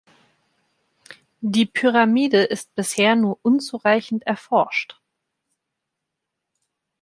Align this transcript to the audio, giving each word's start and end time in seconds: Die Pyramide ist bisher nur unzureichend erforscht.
Die 1.41 1.67
Pyramide 1.67 2.41
ist 2.41 2.73
bisher 2.73 3.15
nur 3.15 3.37
unzureichend 3.43 4.25
erforscht. 4.25 4.99